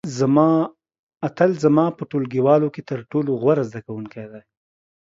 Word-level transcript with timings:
اتل 1.27 1.51
زما 1.63 1.85
په 1.97 2.03
ټولګیوالو 2.09 2.67
کې 2.73 2.81
تر 2.89 2.99
ټولو 3.11 3.31
غوره 3.41 3.63
زده 3.69 3.79
کوونکی 3.85 4.25
دی. 4.31 4.41